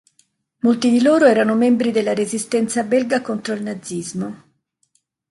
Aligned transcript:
Molti 0.61 0.89
di 0.89 0.99
loro 0.99 1.27
erano 1.27 1.53
membri 1.53 1.91
della 1.91 2.15
Resistenza 2.15 2.81
belga 2.81 3.21
contro 3.21 3.53
il 3.53 3.61
nazismo. 3.61 4.43